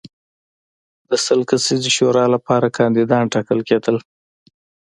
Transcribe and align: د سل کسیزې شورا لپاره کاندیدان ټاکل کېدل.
د 1.09 1.11
سل 1.25 1.39
کسیزې 1.49 1.89
شورا 1.97 2.25
لپاره 2.35 2.73
کاندیدان 2.77 3.23
ټاکل 3.33 3.59
کېدل. 3.69 3.97